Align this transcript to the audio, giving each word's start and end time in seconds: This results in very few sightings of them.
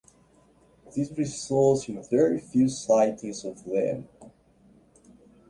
This 0.95 1.11
results 1.11 1.87
in 1.87 2.01
very 2.09 2.39
few 2.39 2.69
sightings 2.69 3.45
of 3.45 3.63
them. 3.65 4.07